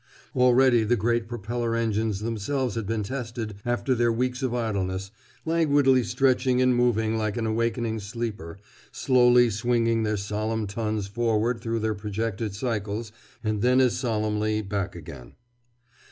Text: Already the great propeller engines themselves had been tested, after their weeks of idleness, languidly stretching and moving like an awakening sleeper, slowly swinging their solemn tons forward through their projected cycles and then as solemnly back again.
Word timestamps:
Already 0.35 0.83
the 0.83 0.95
great 0.95 1.27
propeller 1.27 1.75
engines 1.75 2.21
themselves 2.21 2.73
had 2.73 2.87
been 2.87 3.03
tested, 3.03 3.57
after 3.63 3.93
their 3.93 4.11
weeks 4.11 4.41
of 4.41 4.51
idleness, 4.51 5.11
languidly 5.45 6.01
stretching 6.01 6.59
and 6.59 6.75
moving 6.75 7.19
like 7.19 7.37
an 7.37 7.45
awakening 7.45 7.99
sleeper, 7.99 8.57
slowly 8.91 9.51
swinging 9.51 10.01
their 10.01 10.17
solemn 10.17 10.65
tons 10.65 11.05
forward 11.05 11.61
through 11.61 11.81
their 11.81 11.93
projected 11.93 12.55
cycles 12.55 13.11
and 13.43 13.61
then 13.61 13.79
as 13.79 13.95
solemnly 13.95 14.63
back 14.63 14.95
again. 14.95 15.33